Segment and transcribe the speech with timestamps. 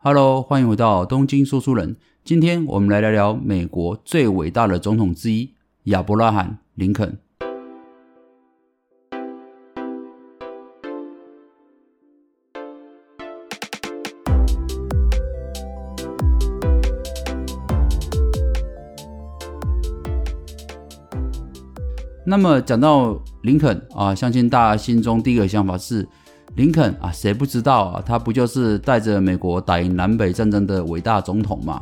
[0.00, 1.96] Hello，欢迎回到东京说书人。
[2.22, 7.18] 今天我们来聊聊美国最伟大的总统之一亚伯拉罕·林肯。
[22.24, 26.06] 那么讲到林肯啊，相信大家心中第一个想法是，
[26.58, 28.02] 林肯啊，谁不知道啊？
[28.04, 31.80] 他不就是带着美国打赢南北战争的伟大总统吗？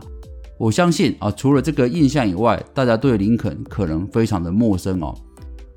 [0.59, 5.15] 我相信啊，除了这个印象以外，大家对林肯可能非常的陌生哦。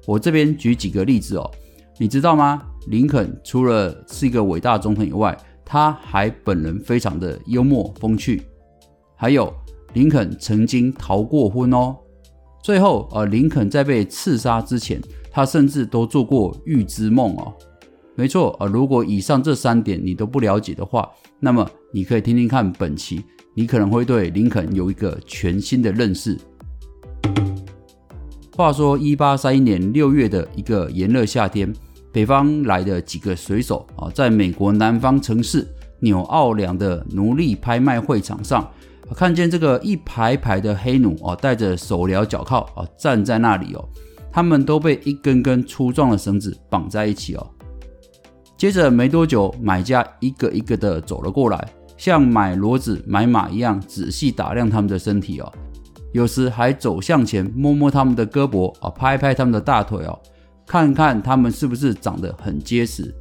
[0.06, 1.50] 我这边举几个例子哦，
[1.98, 2.62] 你知道吗？
[2.88, 8.44] 林肯除了是一个伟大总统以外，他还本人非常的幽默风趣，
[9.16, 9.50] 还有
[9.94, 11.96] 林肯曾经逃过婚哦。
[12.62, 17.54] 最后，呃，林肯在被刺杀之前，他甚至都做过预知梦哦。
[18.20, 23.24] 没错，啊，如果以上这三点你都不了解的话，那么你可以听听看本期，
[23.54, 26.38] 你可能会对林肯有一个全新的认识。
[28.58, 31.74] 话说，一八三一年六月的一个炎热夏天，
[32.12, 35.66] 北方来的几个水手啊，在美国南方城市
[36.02, 38.70] 纽奥良的奴隶拍卖会场上。
[39.16, 43.88] 看见这个一排排的黑奴啊，带着手镣脚铐啊，站在那里哦，
[44.30, 47.48] 他们都被一根根粗壮的绳子绑在一起哦。
[48.60, 55.50] 接着没多久，买家一个一个的走了过来，像买骡子买马一样仔细打量他们的身体哦，
[56.12, 60.20] 有时还走向前摸摸他们的胳膊啊，拍拍他们的大腿哦，
[60.68, 63.16] 看看他们是不是长得很结实，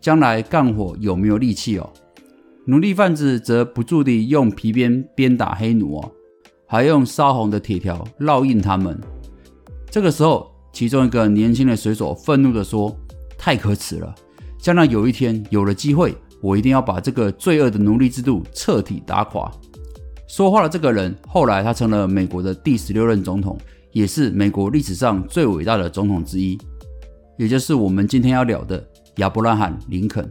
[0.00, 1.90] 将来干活有没有力气哦。
[2.64, 6.12] 奴隶贩子则不住地用皮鞭鞭打黑奴哦，
[6.68, 8.96] 还用烧红的铁条烙印他们。
[9.90, 12.96] 这个时候，其中一个年轻的水手愤怒地说
[13.36, 14.14] ：“太可耻了！
[14.64, 19.52] 将来有一天有了机会，我一定要把这个罪恶的奴隶制度彻底打垮。”
[20.26, 23.58] 说话的这个人，后来他成了美国的第十六任总统，
[23.92, 26.58] 也是美国历史上最伟大的总统之一，
[27.36, 28.82] 也就是我们今天要聊的
[29.16, 30.26] 亚伯拉罕·林肯。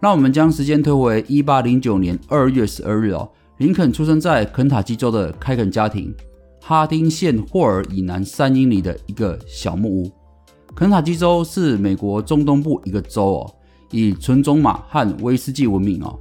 [0.00, 6.10] 那我们将时间推回一八零九年二月十二日哦，林肯出生在肯塔基州的开垦家庭，
[6.62, 10.10] 哈丁县霍尔以南三英里的一个小木屋。
[10.74, 13.54] 肯塔基州是美国中东部一个州哦，
[13.90, 16.18] 以纯种马和威士忌闻名哦。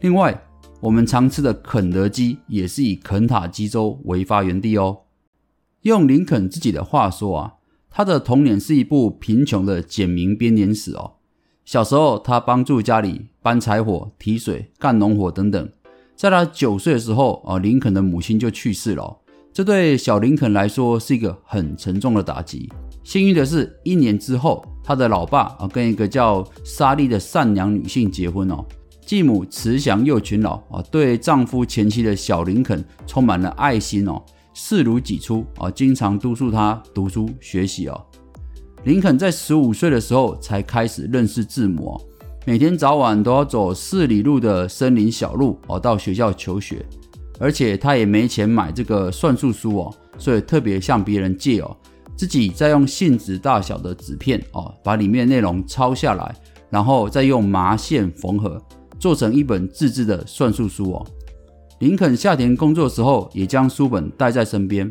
[0.00, 0.42] 另外，
[0.80, 4.98] 我们常吃的肯德基也是以肯塔基州为发源地哦。
[5.82, 7.54] 用林肯自己的话说啊，
[7.90, 11.12] 他的童年是一部贫穷的简明编年史哦。
[11.64, 15.70] 小时候，他帮助家里搬柴火、提水、干农活等等。
[16.16, 19.18] 在他九岁的时候，啊，林肯的母亲就去世了。
[19.52, 22.68] 这对小林肯来说是一个很沉重的打击。
[23.04, 28.64] 幸运的是，一年之后，他的老爸啊跟一个叫莎莉的善良女性结婚哦。
[29.04, 34.22] 继母慈祥又勤劳啊，对丈夫前妻的小林肯充满了爱心哦，
[34.54, 38.00] 视如己出啊，经常督促他读书学习哦。
[38.84, 42.00] 林肯在十五岁的时候才开始认识字母，
[42.46, 46.84] 每天早晚都要走四里路的森林小路哦，到学校求学。
[47.40, 51.76] 而且他也没钱买这个算术书哦，所以特别向别人借哦，
[52.16, 56.34] 自己再用信纸大小的纸片哦，把里面内容抄下来，
[56.70, 58.60] 然后再用麻线缝合，
[58.98, 61.06] 做成一本自制的算术书哦。
[61.80, 64.90] 林肯夏天工作时候，也将书本带在身边，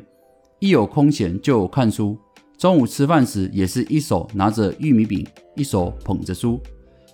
[0.59, 2.17] 一有空闲就看书。
[2.57, 6.59] 中午吃饭时，也是一手拿着玉米饼，一手捧着书。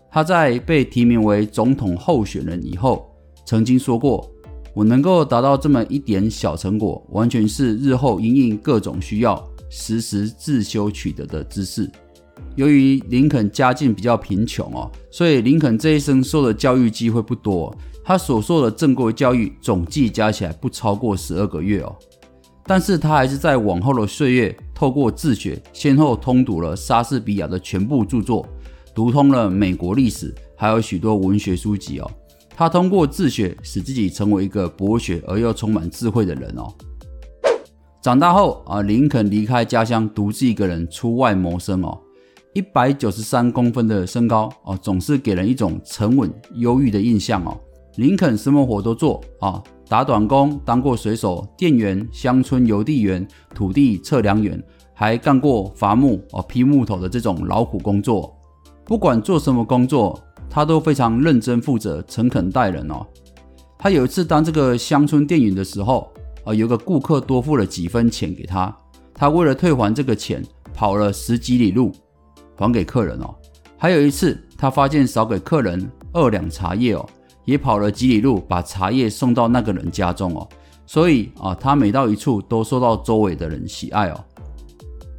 [0.10, 3.08] 他在被提名为总统候选人以后，
[3.46, 4.30] 曾经说过
[4.74, 11.90] ：“我能够达到这么一点小成果，完全是日后因应各种需要，实时自修取得的知识。”
[12.56, 17.76] 由于林肯家境比较贫穷哦，所以林肯这一生受的教育机会不多。
[18.04, 21.96] 他所受的正规教育总计加起来不超过十二个月哦。
[22.64, 28.48] 但是他还是在往后的岁月，透过自学，先后通读了莎士比亚的全部著作，
[28.94, 32.10] 读通了美国历史，还有许多文学书籍哦。
[32.56, 36.74] 他通过自学，使自己成为一个博学而又充满智慧的人哦。
[38.02, 41.98] 长大后啊，林肯离开家乡，独自一个人出外谋生哦。
[42.54, 47.58] 一百九十三公分的身高哦，总是给人一种沉稳忧郁的印象哦。
[47.98, 49.62] 林肯什么活都做啊。
[49.90, 54.62] 打短工，当过水手、店员、乡村邮递员、土地测量员，
[54.94, 58.36] 还干过伐木、哦劈木头的这种劳苦工作。
[58.86, 60.20] 不管做什么工作，
[60.50, 63.06] 他都非常认真负责、诚恳待人哦。
[63.78, 66.12] 他有一次当这个乡村店员的时候，
[66.48, 68.74] 啊，有个顾客多付了几分钱给他，
[69.14, 70.42] 他为了退还这个钱，
[70.74, 71.92] 跑了十几里路
[72.56, 73.36] 还给客人哦。
[73.78, 77.06] 还有一次，他发现少给客人二两茶叶哦。
[77.44, 80.46] 也跑了几里路把茶叶送到那个人家中哦。
[80.86, 84.22] 所以啊，他每到一处都受到周围的人喜爱哦。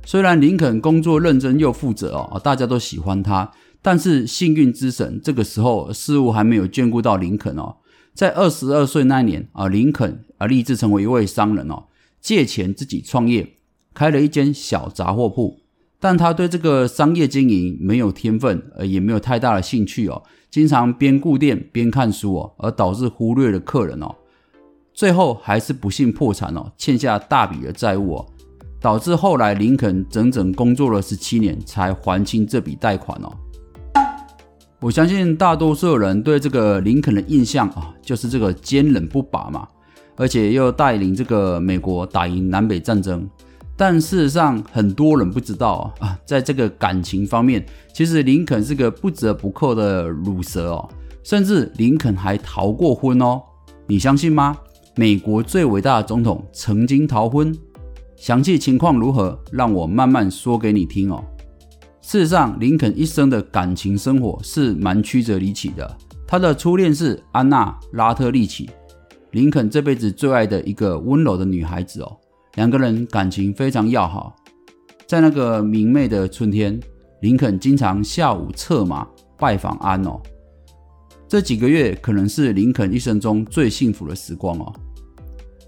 [0.04, 3.50] 虽然林肯工作认真又负责哦，大家都喜欢他，
[3.81, 7.76] 但是幸运之神这个时候似乎还没有眷顾到林肯哦。
[8.14, 11.85] 在二十二岁那年啊，林肯而立志成为一位商人哦，
[12.20, 13.56] 借钱自己创业，
[13.93, 15.61] 开了一间小杂货铺。
[16.00, 24.14] 但他对这个商业经营没有天分，呃，也没有太大的兴趣哦，经常边顾店边看书哦，而导致忽略了客人哦。
[24.94, 28.26] 最后还是不幸破产哦，欠下大笔的债务哦，
[28.81, 33.32] 导致后来林肯整整工作了十七年才还清这笔贷款哦。
[34.81, 39.67] 我相信大多数人对这个林肯的印象啊，就是这个坚韧不拔嘛，
[40.19, 43.26] 而且又带领这个美国打赢南北战争。
[43.75, 50.88] 但事实上，很多人不知道啊， 在这个感情方面，其实林肯是个不折不扣的乳蛇哦，
[51.23, 53.41] 甚至林肯还逃过婚哦，
[53.87, 54.59] 你相信吗？
[54.97, 57.56] 美国最伟大的总统曾经逃婚，
[58.17, 59.38] 详细情况如何？
[59.53, 61.23] 让我慢慢说给你听哦。
[62.03, 65.97] 事实上，林肯一生的感情生活是蛮曲折离奇的。
[66.26, 68.69] 他的初恋是安娜·拉特利奇，
[69.32, 72.16] 林肯这辈子最爱的一个温柔的女孩子哦。
[72.54, 74.34] 两个人感情非常要好。
[75.06, 76.78] 在那个明媚的春天，
[77.20, 79.06] 林肯经常下午策马
[79.38, 80.20] 拜访安哦。
[81.26, 84.72] 这几个月可能是林肯一生中最幸福的时光哦。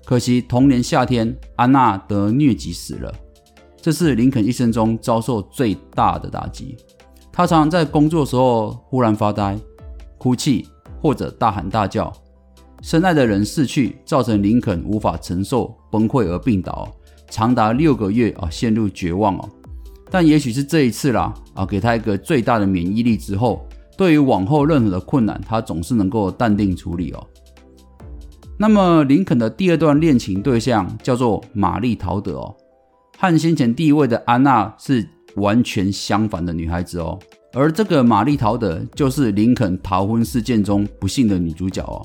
[0.05, 3.15] 可惜同年夏天，安娜得疟疾死了，
[3.81, 6.77] 这是林肯一生中遭受最大的打击。
[7.31, 9.59] 他常常在工作时候忽然发呆、
[10.19, 10.67] 哭泣
[11.01, 12.13] 或者大喊大叫。
[12.83, 16.91] 深爱的人逝去，造成林肯无法承受，崩溃而病倒，
[17.29, 19.49] 长达六个月啊，陷入绝望哦。
[20.11, 23.65] 但也许是这一次啦啊，给他一个最大的免疫力之后，
[23.97, 27.27] 对于往后任何的困难，他总是能够淡定处理哦。
[28.59, 32.57] 那么，林肯的第二段恋情对象叫做玛丽·陶德哦，
[33.19, 37.19] 和先前第一位的安娜是完全相反的女孩子哦。
[37.53, 42.05] 而这个玛丽·陶德就是林肯逃婚事件中不幸的女主角哦。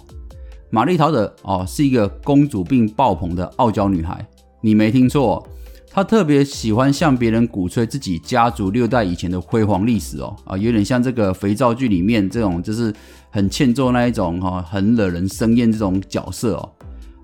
[0.76, 4.28] 玛丽·陶德哦，是一个公主病爆棚的傲娇女孩，
[4.60, 5.48] 你没听错，
[5.90, 12.94] 她特别喜欢向别人鼓吹自己家族六代以前的辉煌历史哦啊，有点像这个肥皂剧里面这种，就是。
[13.32, 16.72] 很欠揍那一种哈，很惹人生厌这种角色哦。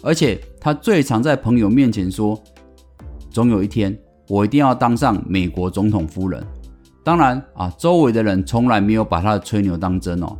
[0.03, 2.37] 而且他最常在朋友面前说
[3.31, 6.45] ：“总有一天，我一定要当上美国总统夫人。”
[7.01, 10.37] 当然啊，周围的人从来没有把他的吹牛当真哦。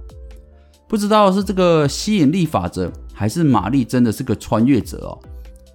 [0.90, 2.92] 不知道是这个吸引力法则，
[3.22, 5.14] 还是玛丽真的是个穿越者哦。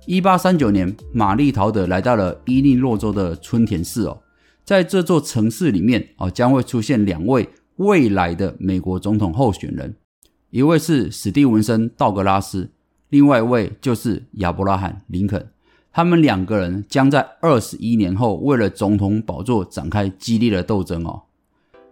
[0.05, 4.19] 一八三九年，玛丽陶德来到了伊利诺州的春田市哦，
[4.65, 7.49] 在这座城市里面哦，将会出现两位。
[7.77, 9.95] 未来的美国总统候选人，
[10.51, 12.73] 一位是史蒂文森·道格拉斯，
[13.11, 15.51] 另外一位就是亚伯拉罕·林肯。
[15.93, 21.23] 他们两个人将在二十一年后为了总统宝座展开激烈的斗争哦。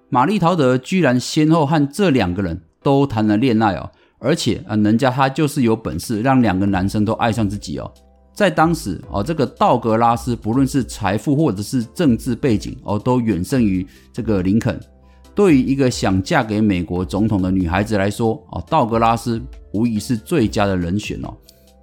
[0.08, 7.92] 玛丽·陶德居然先后和这两个人都谈了恋爱哦，而且啊，人家他就是有本事让两个男生都爱上自己哦。
[8.34, 14.78] 在当时哦，这个道格拉斯不论是财富或者是政治背景哦，都远胜于这个林肯。
[15.34, 19.40] 对于一个想嫁给美国总统的女孩子来说，啊，道格拉斯
[19.72, 21.32] 无疑是最佳的人选哦。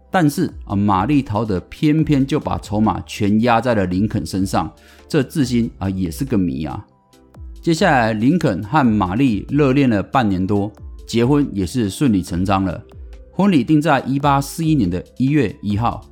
[0.10, 4.70] 但是啊，玛丽陶德偏偏就把筹码全压在了林肯身上，
[5.08, 6.86] 这至今啊也是个谜啊。
[7.62, 10.70] 接下来，林肯和玛丽热恋了半年多，
[11.12, 12.82] 结婚也是顺理成章了。
[13.34, 16.10] 婚礼定在一八四一年的一月一号。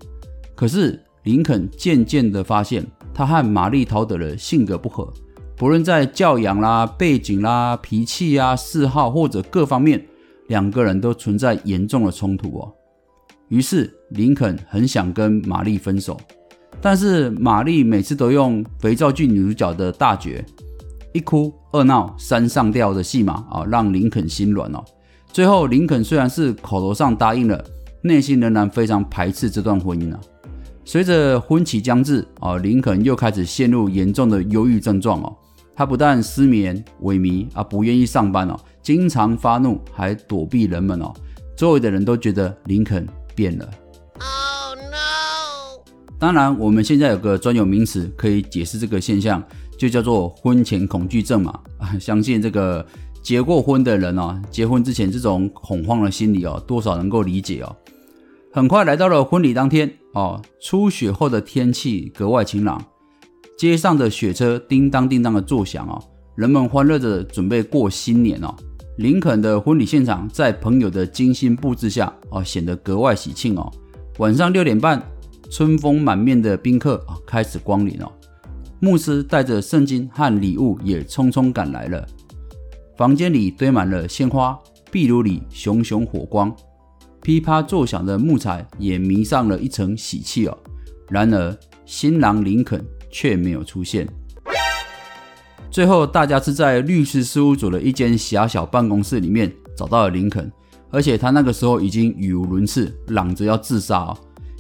[0.54, 5.10] 可是，林肯渐渐的发现，他和玛丽陶德的性格不合。
[5.56, 10.06] 不论在教养啦、背景啦、脾气啊、嗜好或者各方面，
[10.48, 12.70] 两个人都存在严重的冲突哦。
[13.48, 16.20] 于是林肯很想跟玛丽分手，
[16.82, 20.44] 但是玛丽每次都用肥皂剧女主角的大绝，
[21.14, 24.84] 一哭二闹三上吊的戏码啊，让林肯心软哦。
[25.32, 27.64] 最后林肯虽然是口头上答应了，
[28.02, 30.20] 内心仍然非常排斥这段婚姻啊。
[30.86, 35.36] 随着婚期将至啊，林肯又开始陷入严重的忧郁症状哦。
[35.76, 41.14] 他不但失眠、萎靡啊，不愿意上班哦，经常发怒，还躲避人们哦。
[41.56, 43.70] 周围的人都觉得林肯变了。
[44.16, 45.80] Oh no！
[46.18, 49.42] 当然，我们现在有个专有名词可以解释这个现象，
[49.80, 51.60] 就叫做婚前恐惧症嘛。
[51.80, 52.86] 啊， 相信这个
[53.24, 57.76] 结过婚的人哦，结婚之前这种恐慌的心理哦，多少能够理解哦。
[58.52, 62.84] 很快来到了婚礼当天哦，初雪后的天气格外晴朗。
[63.58, 66.02] 街上的雪车叮当叮当的作响哦，
[66.36, 68.54] 人们欢乐着准备过新年哦。
[68.98, 73.72] 林肯的婚礼现场在朋友的精心布置下，哦，显得格外喜庆哦。
[74.18, 75.02] 晚上六点半，
[75.50, 78.12] 春风满面的宾客啊开始光临哦。
[78.80, 82.08] 牧师带着圣经和礼物也匆匆赶来了。
[82.98, 84.58] 房间里堆满了鲜花，
[84.92, 86.54] 壁炉里熊熊火光，
[87.22, 90.58] 噼啪作响的木材也弥上了一层喜气哦。
[91.10, 94.08] 然而，新郎林肯却没有出现。
[95.70, 100.52] 最后，大家是在律师事务所的一间狭小办公室里面找到了林肯，
[100.90, 104.18] 而且他那个时候已经语无伦次，嚷着要自杀哦。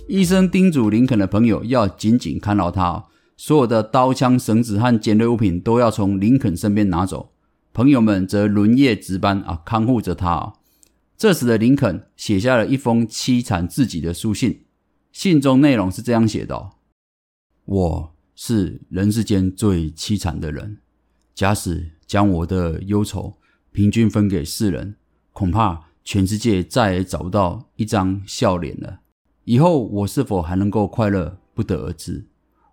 [0.07, 3.03] 医生叮嘱林肯的朋友要紧紧看牢他，
[3.41, 7.31] 所有的刀枪、绳子和尖锐物品都要从林肯身边拿走。
[7.71, 10.55] 朋友们则轮夜值班啊，看护着他。
[11.15, 14.65] 这时的林肯写下了一封凄惨自己的书信，
[15.13, 16.71] 信中内容是这样写的
[17.63, 20.79] ：“我是人世间最凄惨的人。”
[21.33, 23.37] 假使将我的忧愁
[23.71, 24.97] 平均分给世人，
[25.31, 28.99] 恐怕全世界再也找不到一张笑脸了。
[29.45, 32.25] 以后我是否还能够快乐，不得而知。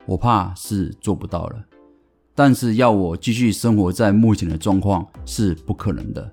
[0.06, 1.56] 我怕是做不到了。
[2.34, 6.30] 但是要我继续生活在目前的状况是不可能的。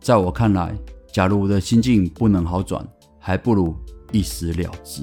[0.00, 0.76] 在我看来，
[1.12, 2.84] 假如我的心境不能好转，
[3.18, 3.76] 还不如
[4.10, 5.02] 一死了之。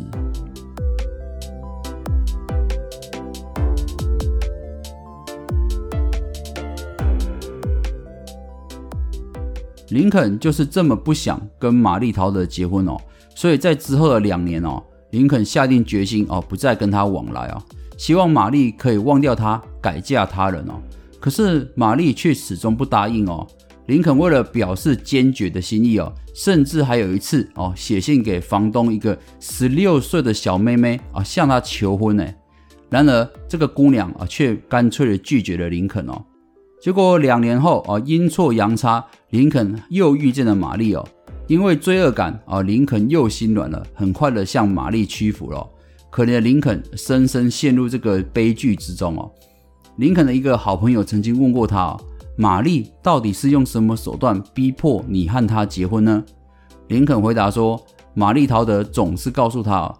[9.89, 12.95] 林肯就是这么不想跟玛丽陶德结婚哦，
[13.33, 17.63] 所以在之后的两年哦，林肯下定决心哦，不再跟他往来哦，
[17.99, 20.75] 希望玛丽可以忘掉他，改嫁他人哦。
[21.19, 23.45] 可是玛丽却始终不答应哦。
[23.87, 32.25] 林肯为了表示坚决的心意哦，甚至还有一次哦，写信给房东一个十六岁的小妹妹啊，向她求婚呢。
[32.89, 36.23] 然而这个姑娘啊，却干脆的拒绝了林肯哦。
[36.81, 41.05] 结果两年后啊，阴错阳差，林肯又遇见了玛丽哦。
[41.47, 45.67] 因为罪恶感啊，林肯又心软了，很快的向玛丽屈服了。
[46.09, 49.31] 可怜的林肯深深陷入这个悲剧之中哦。
[49.97, 51.95] 林肯的一个好朋友曾经问过他：
[52.37, 56.23] 玛丽到底是用什么手段逼迫你和他结婚呢？
[56.87, 57.79] 林肯回答说：
[58.13, 59.93] 玛丽陶德总是告诉他，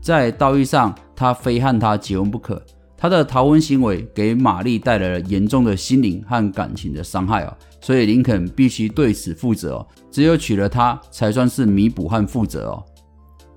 [0.00, 2.60] 在道义上他非和他结婚不可。
[2.96, 9.86] 他的逃婚行为给玛丽带来了严重的心灵和感情的伤害哦，所以林肯必须对此负责哦。
[10.10, 12.84] 只有娶了她，才算是弥补和负责哦。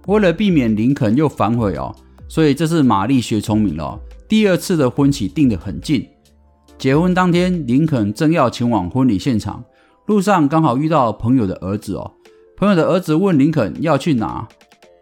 [0.08, 1.94] 为了避免林肯又反悔哦，
[2.30, 6.08] 所以这次玛丽学聪明了，第二次的婚期定得很近。
[6.78, 9.64] 结婚当天，林肯正要前往婚礼现场，
[10.06, 12.14] 路上刚好遇到朋友的儿子哦。
[12.56, 14.48] 朋友的儿子问林肯要去哪，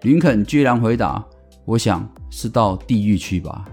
[0.02, 1.24] 林肯居然回答
[1.66, 3.64] ：“我想是到地狱去吧。”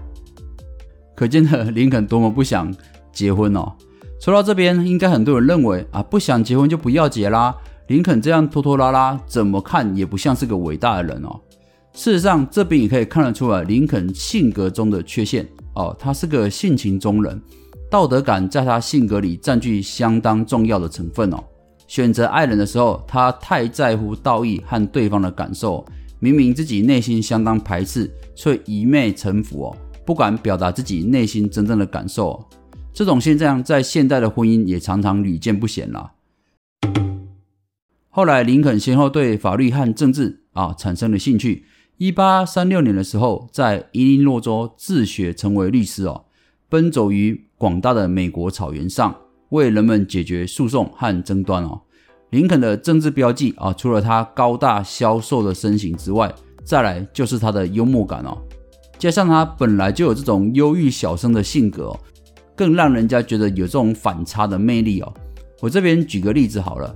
[1.15, 2.71] 可见的林肯多么不想
[3.11, 3.73] 结婚哦！
[4.21, 7.55] 说到这边，应该很多人认为啊，不想结婚就不要结啦。
[7.87, 11.39] 林肯这样拖拖拉拉，怎么看也不像是个伟大的人哦。
[11.93, 15.95] 事实上，这边也可以看得出来林肯性格中的缺陷哦。
[15.99, 17.39] 他是个性情中人，
[17.91, 21.43] 道德感在他性格里占据相当重要的成分哦。
[21.85, 25.85] 选择爱人的时候，他太在乎道义和对方的感受，
[26.19, 29.77] 明明自己内心相当排斥，却一昧臣服哦。
[30.05, 32.43] 不敢表达自己内心真正的感受，
[32.91, 36.11] 这种现象在现代的婚姻也常常屡见不鲜了。
[38.15, 41.65] 后来，林肯先后对法律和政治啊产生了兴趣。
[41.97, 46.25] 一八三六年的时候，在伊利诺州自学成为律师哦，
[46.69, 49.15] 奔走于广大的美国草原上，
[49.49, 51.81] 为人们解决诉讼和争端哦。
[52.29, 56.31] 林肯的政治标记啊，除了他高大消瘦的身形之外，
[56.63, 58.37] 再来就是他的幽默感哦。
[58.99, 61.99] 加上他本来就有这种忧郁小生的性格，哦
[62.55, 65.11] 更让人家觉得有这种反差的魅力哦。
[65.61, 66.95] 我这边举个例子好了。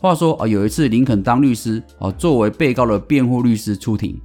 [0.00, 4.16] 话说啊，有一次林肯当律师啊，作为被告的辩护律师出庭，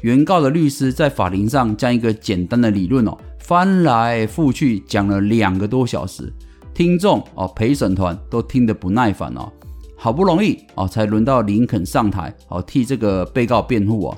[0.00, 6.32] 原告的律师在法庭上将一个简单的理论哦翻来覆去讲了两个多小时，
[6.72, 9.52] 听众哦陪审团都听得不耐烦哦。
[9.98, 14.16] 好不容易哦才轮到林肯上台哦替这个被告辩护哦。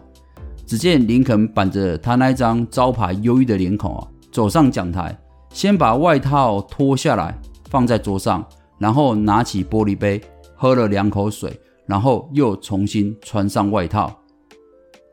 [0.64, 5.18] 只见林肯板着他那张招牌忧郁的脸孔啊，走上讲台，
[5.52, 7.36] 先把外套脱下来
[7.68, 8.46] 放在桌上，
[8.78, 10.20] 然后拿起玻璃杯
[10.60, 14.14] 喝了两口水，然后又重新穿上外套。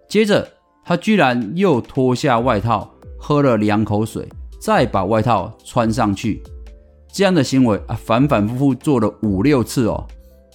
[0.10, 0.46] 接着
[0.84, 4.28] 他居然又脱下外套喝了两口水，
[4.60, 6.44] 再把外套穿上去。
[7.14, 10.06] 这样的行为啊，反反复复做了五六次哦，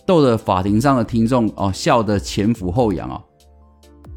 [0.06, 3.18] 逗得法庭上的听众哦笑得前俯后仰啊。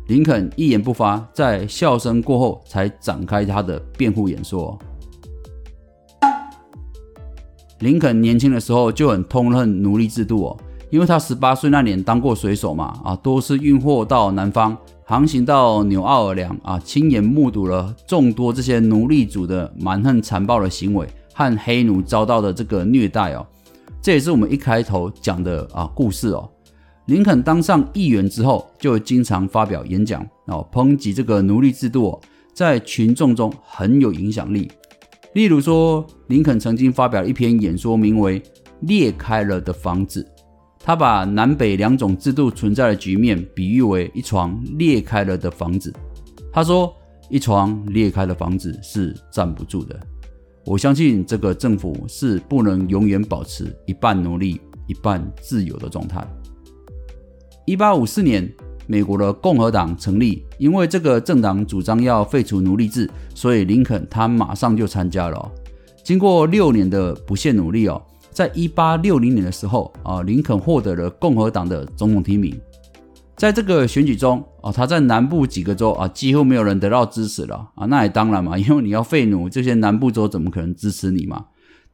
[0.08, 4.78] 林肯一言不发，在笑声过后才展开他的辩护演说。
[7.86, 10.58] 林肯年轻的时候就很痛恨奴隶制度哦，
[10.90, 23.46] 因为他十八岁那年当过水手嘛，啊，多次运货到南方，航行到纽奥尔良啊，亲眼目睹了众多这些奴隶主的蛮横残暴的行为和黑奴遭到的这个虐待哦。
[24.02, 26.50] 这也是我们一开头讲的啊故事哦。
[27.06, 34.72] 林肯当上议员之后，就经常发表演讲哦，抨击这个奴隶制度哦，在群众中很有影响力。
[35.36, 38.40] 例如说，林肯曾经发表一篇演说，名为
[38.84, 40.24] 《裂开了的房子》。
[40.80, 45.94] 他把南北两种制度存在的局面比喻为一床裂开了的房子。
[46.54, 46.96] 他说
[47.30, 50.00] ：“一床裂开的房子是站不住的。”
[50.66, 56.26] 我相信这个政府是不能永远保持一半奴隶、一半自由的状态。
[57.66, 58.50] 一八五四年，
[58.88, 65.52] 美国的共和党成立，因为这个政党主张要废除奴隶制，所以林肯他马上就参加了。
[66.04, 68.02] 经过六年的不懈努力哦。
[68.32, 72.54] 在一八六零年的时候啊，林肯获得了共和党的总统提名。
[73.38, 77.86] 在这个选举中啊，他在南部几个州啊，几乎没有人得到支持了啊。
[77.86, 81.46] 那也当然嘛，因为你要废奴，这些南部州怎么可能支持你嘛？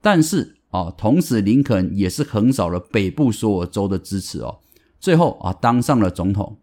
[0.01, 4.57] 但是啊，同时林肯也是横扫了北部所有州的支持哦。
[4.99, 6.57] 最后啊，当上了总统。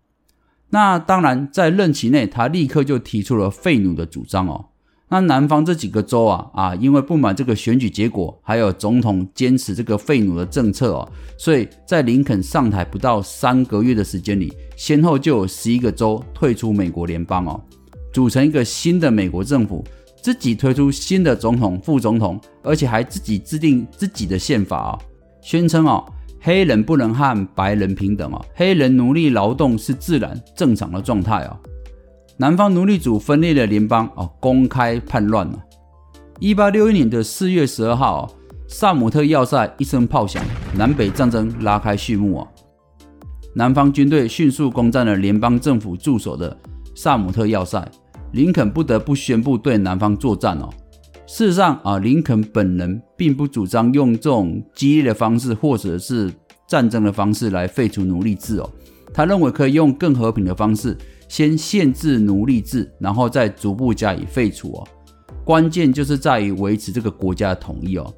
[0.70, 4.66] 那当然，在任期内，他立刻就提出了废奴的主张哦。
[5.10, 11.08] 那南方这几个州啊啊，因为不满这个选举结果，还有总统坚持这个废奴的政策哦，
[11.38, 17.58] 所以在林肯上台不到三个月的时间里，先后就有十一个州退出美国联邦哦，
[18.12, 19.82] 组成一个新的美国政府，
[20.22, 24.98] 自己推出新的总统、副总统，而且还自己制定自己的宪法哦，
[25.40, 26.04] 宣称哦，
[26.40, 31.56] 黑人不能和白人平等哦，黑人奴隶劳动是自然正常的状态哦。
[32.36, 35.58] 南方奴隶主分裂的联邦哦，公开叛乱了。
[36.38, 38.30] 一八六一年的四月十二号，
[38.68, 40.44] 萨姆特要塞一声炮响，
[40.76, 42.48] 南北战争拉开序幕啊。
[43.54, 46.56] 南方军队迅速攻占了联邦政府驻守的
[46.94, 47.84] 萨姆特要塞，
[48.30, 50.70] 林肯不得不宣布对南方作战哦。
[51.28, 56.32] 事实上啊，林肯本人并不主张用这种激烈的方式或者是
[56.66, 58.70] 战争的方式来废除奴隶制哦。
[59.12, 60.96] 他认为可以用更和平的方式。
[61.28, 64.88] 先限制奴隶制，然后再逐步加以废除哦。
[65.44, 68.10] 关键就是在于维持这个国家的统一哦。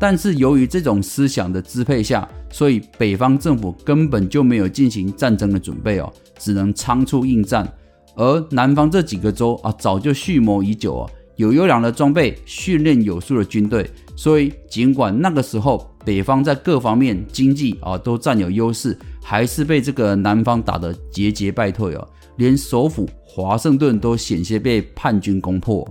[0.00, 7.72] 但是由于这种思想的支配下，所以北方政府根本就没有进行战争的准备哦，只能仓促应战。
[8.16, 22.08] 而南方这几个州啊，早就蓄谋已久哦，有优良的装备、训练有素的军队，所以尽管那个时候北方在各方面经济啊都占有优势，还是被这个南方打得节节败退哦。
[22.36, 25.86] 连首府华盛顿都险些被叛军攻破，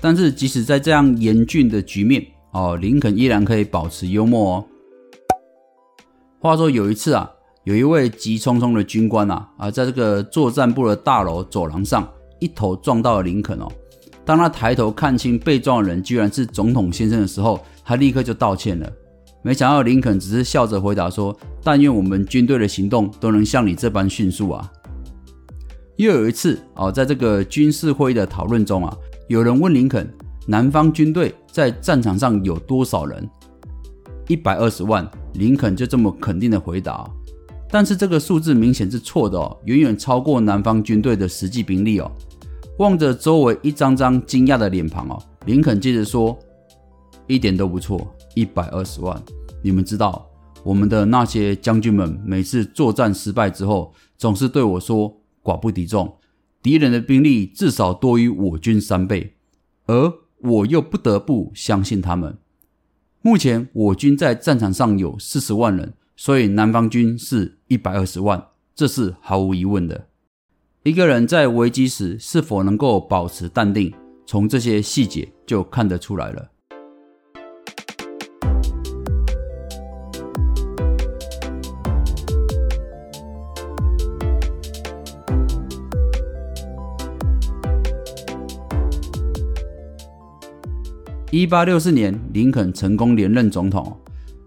[0.00, 4.64] 但是即使在这样严峻的局面，哦，林肯依然可以保持幽默哦。
[6.40, 7.30] 话说有一次啊，
[7.64, 12.06] 有一位急匆匆的军官啊，啊，在这个作战部的大楼走廊上，
[12.38, 13.68] 一头撞到了林肯哦。
[14.28, 18.92] 当他抬头看清被撞的人居然是总统先生的时候，他立刻就道歉了。
[19.40, 24.70] 没想到林肯只是笑着回答说：“但愿我们军队的行动都能像你这般迅速啊。”
[25.96, 28.94] 又有一次啊，在这个军事会议的讨论中啊，
[29.28, 30.06] 有人问林肯，
[30.46, 33.26] 南方军队在战场上有多少人？
[34.26, 35.10] 一百二十万。
[35.36, 37.08] 林肯就这么肯定的回答。
[37.70, 42.12] 但是这个数字明显是错的哦，远远超过南方军队的实际兵力哦。
[42.78, 46.38] 望着周围一张张惊讶的脸庞哦，林肯接着说
[47.26, 49.20] ：“一点都不错，一百二十万。
[49.62, 50.26] 你们知道，
[50.62, 56.18] 我们的那些将军们每次作战失败之后，总是对我说。”寡不敌众，
[56.62, 59.34] 敌人的兵力至少多于我军三倍，
[59.86, 62.36] 而我又不得不相信他们。
[63.22, 70.07] 目前我军在战场上有四十万人，所以南方军是一百二十万，这是毫无疑问的。
[70.88, 73.92] 一个人在危机时是否能够保持淡定，
[74.26, 76.48] 从这些细节就看得出来了。
[91.30, 93.94] 一八六四年，林肯成功连任总统。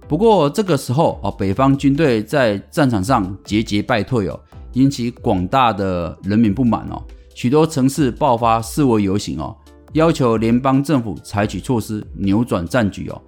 [0.07, 4.39] 不过这个时候啊，北方军队在战场上节节败退哦，
[4.73, 7.01] 引起广大的人民不满哦。
[7.33, 9.55] 许多城市爆发示威游行哦，
[9.93, 13.21] 要求联邦政府采取措施扭转战局哦。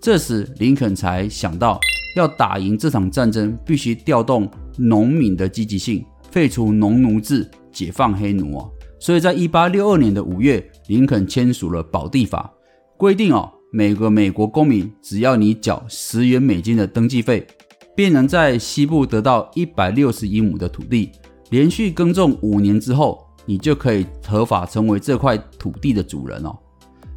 [0.00, 1.78] 这时林肯才想到，
[2.16, 8.70] 要打赢这场战争，必须调动农民的积极性，废除农奴制，解放黑奴哦。
[8.98, 12.50] 所以在一八六二年的五月，林肯签署了保地法。
[12.96, 17.46] 规定哦，每个美国公民只要你缴十元美金的登记费，
[18.00, 21.12] 便能在西部得到一百六十英亩的土地，
[21.50, 26.56] 连续耕种五年之后，你就可以合法成为这块土地的主人哦。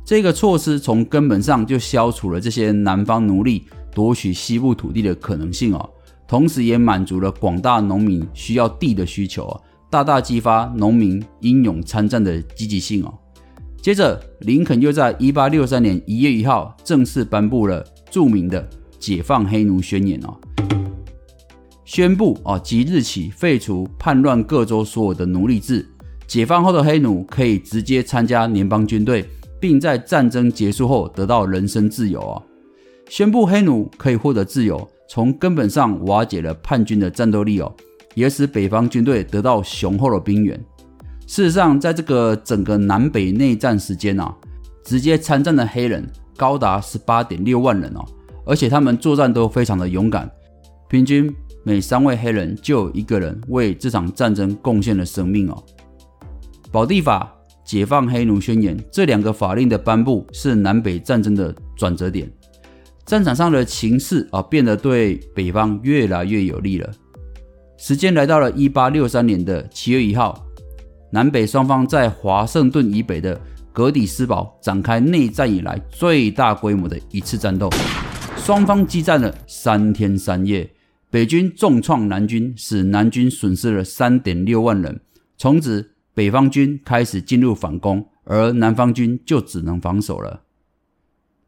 [0.03, 5.89] 这个措施从根本上就消除了这些南方奴隶夺取西部土地的可能性哦，
[6.27, 13.13] 同时也满足了广大农民需要地的需求哦，大大激发农民英勇参战的积极性哦。
[13.81, 18.67] 接着，林肯又在一八六三年一月一号正式颁布了著名的
[19.03, 20.31] 解放黑奴宣言哦，
[21.83, 25.85] 宣布哦即日起废除叛乱各州所有的奴隶制，
[26.25, 29.27] 解放后的黑奴可以直接参加联邦军队。
[29.63, 32.43] 并在战争结束后得到人身自由哦！
[33.07, 37.73] 宣布黑奴可以获得自由，从根本上瓦解了叛军的战斗力哦，
[38.13, 40.61] 也使北方军队得到雄厚的兵源。
[41.25, 44.35] 事实上，在这个整个南北内战时间啊，
[44.83, 48.03] 直接参战的黑人高达十八点六万人哦，
[48.45, 50.29] 而且他们作战都非常的勇敢，
[50.89, 55.63] 平均每三位黑人就有一个人为这场战争贡献了生命哦。
[56.71, 57.29] 保地法。
[57.65, 62.29] 解放黑奴宣言这两个法令的颁布是南北战争的转折点，
[63.05, 66.91] 战场上的情势啊变得对北方越来越有利了。
[67.77, 70.45] 时间来到了一八六三年的七月一号，
[71.09, 73.39] 南北双方在华盛顿以北的
[73.71, 77.69] 格底斯堡展开内战以来最大规模的一次战斗，
[78.43, 80.69] 双方激战了三天三夜，
[81.09, 84.99] 北军重创南军，使南军损失了三点六万人，
[85.37, 85.91] 从此。
[86.15, 90.41] 北方军开始进入反攻，而南方军就只能防守了。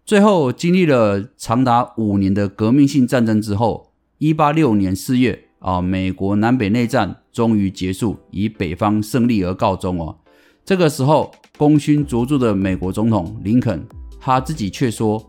[0.04, 10.18] 最后，经历了长达五年的革命性战争之后，一八六年四月啊，美国南北内战终于结束，以北方胜利而告终哦。
[10.64, 13.86] 这个时候，功勋卓著的美国总统林肯，
[14.20, 15.24] 他自己却说，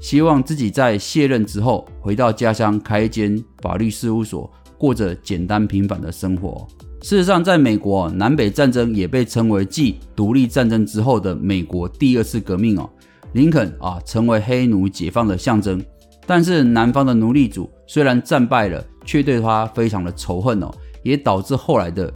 [0.00, 6.66] 希望自己在卸任之后回到家乡开一间法律事务所，过着简单平凡的生活。
[7.02, 12.88] 事实上，在美国，南北战争也被称为继独立战争之后的美国第二次革命哦。
[13.32, 15.82] 林肯啊，成为黑奴解放的象征。
[16.26, 20.70] 但是，南方的奴隶主虽然战败了，却对他非常的仇恨哦，
[21.02, 22.12] 也导致后来的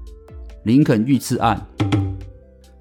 [0.64, 1.64] 林肯遇刺案。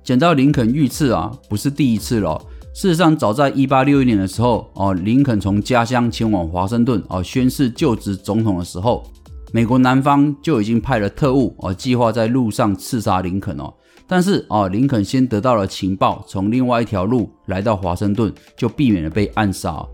[0.04, 2.42] 讲到林肯遇刺啊，不是第一次了。
[2.80, 9.04] 事实上，早在1861年的时候哦，林肯从家乡前往华盛顿哦，宣誓就职总统的时候。
[9.52, 13.74] 美国南方就已经派了特务哦，计划在路上刺杀林肯哦。
[14.08, 19.86] 但是哦，林肯先得到了情报，从另外一条路来到华盛顿，就避免了被暗杀。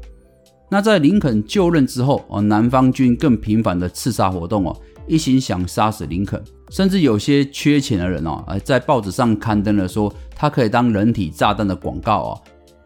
[0.69, 12.41] 那在林肯就任之后哦，南方军更频繁的刺杀活动哦，一心想杀死林肯，甚至有些缺钱的人哦，在报纸上刊登了说他可以当人体炸弹的广告哦。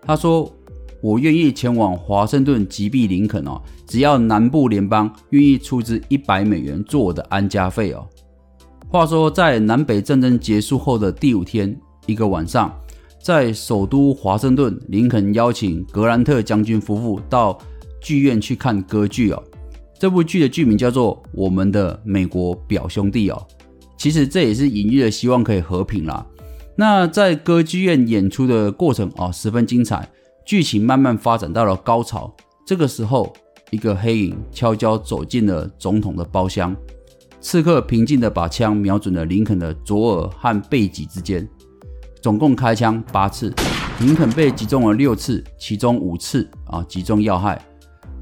[0.09, 0.51] 他说。
[1.01, 8.05] 我愿意前往华盛顿击毙林肯哦，只要南部联邦愿意出资一百美元做我的安家费哦。
[8.89, 11.73] 话说，在南北战争结束后的第五天
[12.05, 12.77] 一个晚上，
[13.23, 17.57] 在首都华盛顿，林肯邀请格兰特将军夫妇到
[18.01, 19.41] 剧院去看歌剧哦。
[19.97, 23.47] 这部剧的剧名叫做《我们的美国表兄弟》哦。
[23.97, 26.25] 其实这也是隐喻的希望可以和平啦。
[26.79, 30.09] 那在歌剧院演出的过程哦，十分精彩。
[30.45, 32.33] 剧情慢慢发展到了高潮，
[32.65, 33.35] 这个时候，
[33.69, 36.73] 一个黑影悄悄走进了总统的包厢。
[37.41, 41.45] 刺客平静地把枪瞄准了林肯的左耳和背脊之间，
[42.21, 43.53] 总共开枪八次，
[43.99, 47.61] 林肯被击中了六次，其中五次啊击中要害。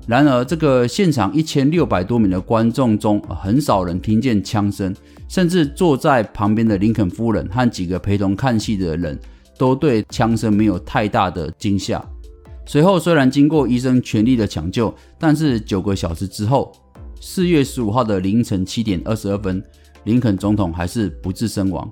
[0.08, 4.96] 然而，这个现场一千六百多名的观众中，很少人听见枪声，
[5.28, 9.20] 甚至坐在旁边的林肯夫人和几个陪同看戏的人
[9.58, 12.02] 都对枪声没有太大的惊吓。
[12.65, 16.72] 随后，虽然经过医生全力的抢救，但是九个小时之后，
[17.20, 19.62] 四月十五号的凌晨七点二十二分，
[20.06, 21.91] 林肯总统还是不治身亡，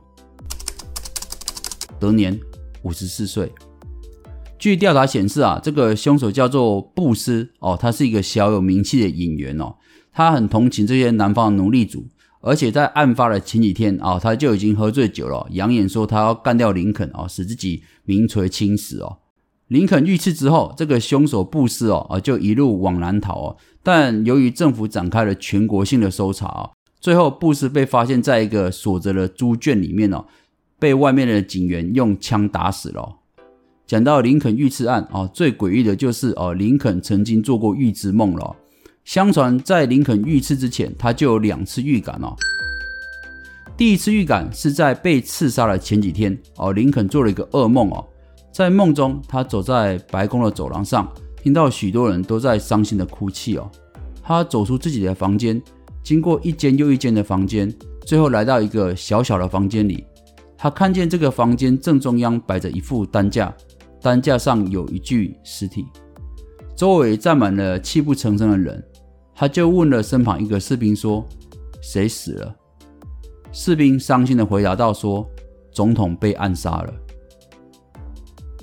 [1.99, 2.39] 得年
[2.83, 3.51] 五十四岁。
[4.57, 9.75] 据调查显示啊，这个凶手叫做布斯哦，他是一个小有名气的演员哦，
[10.11, 12.07] 他很同情这些南方奴隶主，
[12.41, 19.17] 而且在案发的前几天啊，他就已经喝醉酒了，扬言说他要干掉林肯哦，使自己名垂青史哦。
[19.67, 30.25] 林肯遇刺之后，这个凶手布斯哦啊就一路往南逃哦，但由于政府展开了全国性的搜查哦，最后布斯被发现在一个锁着的猪圈里面哦，
[30.79, 33.17] 被外面的警员用枪打死了。
[33.87, 38.55] 讲到林肯遇刺案啊，最诡异的就是哦，林肯曾经做过预知梦了。
[39.03, 42.35] 相传在林肯遇刺之前，他就有两次预感哦。
[43.77, 48.03] 第一次预感是在被刺杀的前几天哦，林肯做了一个噩梦哦。
[48.51, 51.07] 在梦中，他走在白宫的走廊上，
[51.43, 53.69] 听到许多人都在伤心的哭泣哦。
[54.23, 55.61] 他走出自己的房间，
[56.01, 57.71] 经过一间又一间的房间，
[58.07, 60.03] 最后来到一个小小的房间里。
[60.57, 63.53] 他看见这个房间正中央摆着一副担架，
[64.05, 65.83] 担架上有一具尸体，
[66.77, 68.83] 周围站满了泣不成声的人。
[69.33, 71.27] 他就问了身旁一个士兵说
[71.81, 72.55] ：“谁死了？”
[73.51, 75.27] 士兵伤心的回答道：“说
[75.71, 76.93] 总统被暗杀了。”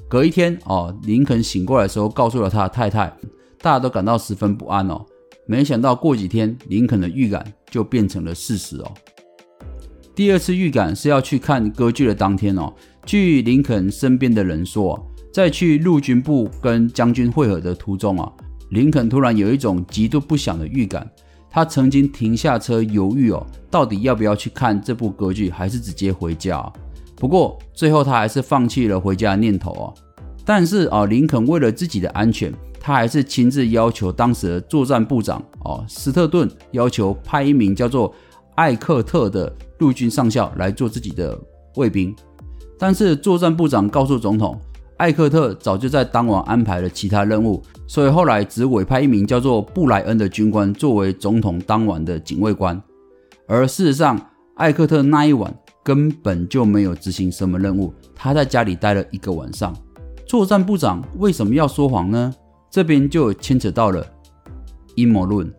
[0.08, 3.12] 隔一天，哦，林肯醒过来的时候，告诉了他的太太，
[3.58, 5.04] 大家都感到十分不安哦。
[5.48, 8.92] 没想到过几天，林肯的预感就变成了事实哦。
[10.14, 12.72] 第二次预感是要去看歌剧的当天哦。
[13.04, 18.30] 据林肯身边的人说，在去陆军部跟将军会合的途中啊，
[18.70, 21.10] 林肯突然有一种极度不祥的预感。
[21.50, 26.70] 他曾经停下车犹豫哦，到底要不要去看这部歌剧，还是直接回家？
[27.16, 29.94] 不过最后他还是放弃了回家的念头哦。
[30.44, 38.14] 但是啊，林肯为了自己的安全，他还是亲自要求当时的作战部长哦，斯特顿要求派一名叫做
[38.54, 41.38] 艾克特的陆军上校来做自己的
[41.76, 42.14] 卫兵。
[42.78, 44.58] 但是作战部长告诉总统，
[45.02, 52.80] 艾克特早就在当晚安排了其他任务，所以后来只委派一名叫做布莱恩的军官作为总统当晚的警卫官。
[53.48, 54.16] 而事实上，
[54.54, 59.74] 艾克特那一晚根本就没有执行什么任务，他在家里待了一个晚上。
[60.24, 62.32] 作战部长为什么要说谎呢？
[62.70, 64.06] 这边就牵扯到了
[64.94, 65.52] 阴谋论。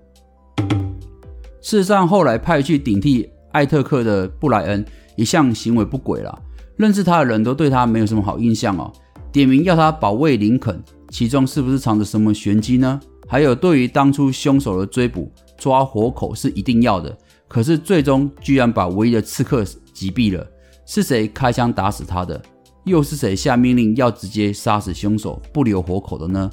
[1.60, 4.86] 事实上，后来派去顶替艾特克的布莱恩
[5.18, 6.42] 一向行为不轨了，
[6.78, 8.90] 认识他的人都对他没有什么好印象哦。
[9.34, 13.00] 点名要他保卫林肯，其中是不是藏着什么玄机呢？
[13.28, 17.18] 还有，对于当初凶手的追捕，抓活口是一定要的，
[17.48, 20.48] 可是最终居然把唯一的刺客击毙了，
[20.86, 22.40] 是谁开枪打死他的？
[22.84, 26.52] 又是谁下命令要直接杀死凶手，不留活口的呢？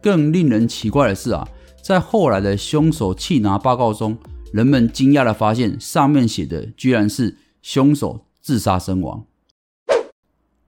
[0.00, 1.46] 更令人奇怪的是啊，
[1.82, 4.16] 在后来的凶手缉拿报告中，
[4.50, 9.26] 人们惊讶的发现，上面写的居然是凶手自杀身亡。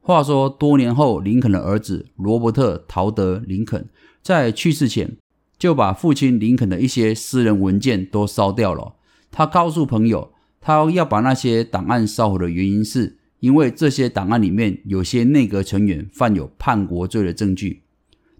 [0.07, 3.89] 话说多年后，林肯的儿子罗伯特·陶德·林肯
[4.23, 5.17] 在去世前，
[5.59, 8.97] 就把父亲林肯的一些私人文件都烧掉了。
[9.31, 13.17] 他告诉朋友，他要把那些档案烧毁的原因是。
[13.41, 17.83] 因为这些档案里面有些内阁成员犯有叛国罪的证据，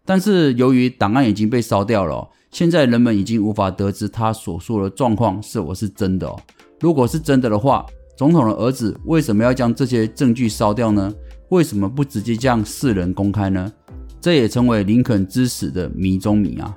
[0.03, 6.35] 但是由于档案已经被烧掉了，现在人们已经无法得知他所说的状况是否是真的。
[6.81, 7.85] 如果是真的的话，
[8.17, 11.13] 总统的儿子为什么要将这些证据烧掉呢？
[11.51, 13.73] 为什么不直接将世人公开呢？
[14.21, 16.75] 这也成为林肯之死的谜中谜啊！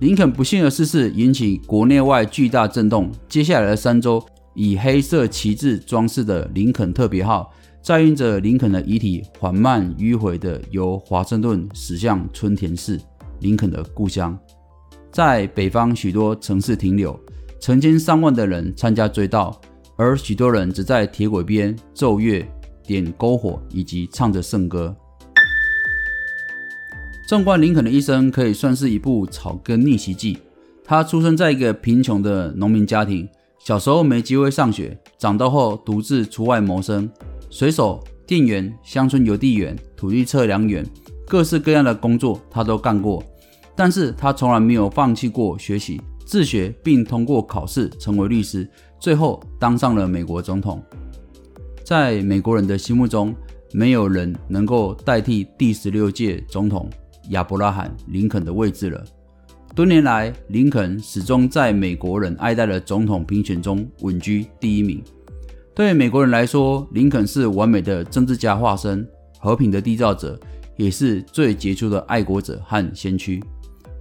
[0.00, 4.24] 林肯不幸的逝世引起国内外巨大震动，接下来的三周。
[4.54, 13.00] 以黑色旗帜装饰的林肯特别号，载运着林肯的遗体，缓慢迂回的由华盛顿驶向春田市，
[13.40, 14.38] 林肯的故乡。
[15.10, 17.18] 在北方许多城市停留，
[17.60, 19.54] 成千上万的人参加追悼，
[19.96, 22.46] 而许多人只在铁轨边奏乐、
[22.86, 24.94] 点篝火以及唱着圣歌。
[27.28, 30.38] 纵观林肯的一生，可以算是一部草根逆袭记。
[30.84, 33.28] 他出生在一个贫穷的农民家庭。
[33.58, 37.08] 小时候没机会上学，长大后独自出外谋生，
[37.48, 40.84] 水手、店员、乡村邮递员、土地测量员，
[41.28, 43.22] 各式各样的工作他都干过。
[43.76, 48.68] 但是他从来没有放弃过学习、自学，并通过考试成为律师，
[49.02, 50.80] 最后当上了美国总统。
[51.82, 53.34] 在美国人的心目中，
[53.72, 56.88] 没有人能够代替第十六届总统
[57.30, 59.04] 亚伯拉罕·林肯的位置了。
[59.74, 65.02] 多年来，林肯始终在美国人爱戴的总统评选中稳居第一名。
[65.74, 69.04] 对美国人来说，林肯是完美的政治家化身，
[69.40, 70.38] 和平的缔造者，
[70.76, 73.42] 也是最杰出的爱国者和先驱。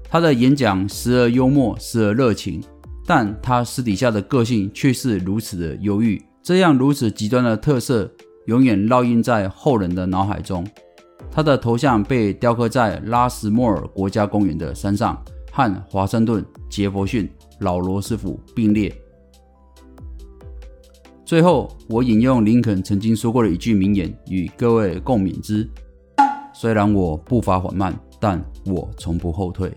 [0.07, 2.61] 他的演讲时而幽默，时而热情，
[3.13, 6.23] 但他私底下的个性却是如此的忧郁。
[6.41, 8.09] 这样如此极端的特色，
[8.45, 10.65] 永远烙印在后人的脑海中。
[11.29, 15.21] 他的头像被雕刻在拉什莫尔国家公园的山上。
[15.51, 18.89] 和华盛顿、杰弗逊、老罗斯福并列。
[21.25, 25.69] 最后，我引用林肯曾经说过的一句名言，与各位共勉之：
[26.53, 29.69] 虽然我步伐缓慢，但我从不后退。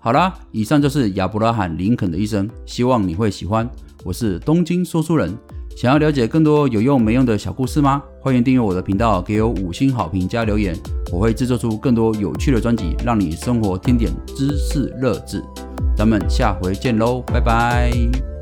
[0.00, 3.68] 好啦，以上就是亚伯拉罕·林肯的一生，希望你会喜欢。
[4.04, 5.36] 我是东京说书人。
[5.76, 8.02] 想要了解更多有用没用的小故事吗？
[8.20, 10.76] 欢迎订阅我的频道，给我五星好评加留言，
[11.12, 15.40] 我会制作出更多有趣的专辑，让你生活添点知识乐子。
[15.96, 18.37] 咱们下回见喽，拜拜。